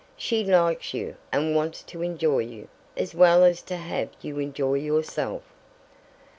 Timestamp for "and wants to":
1.31-2.01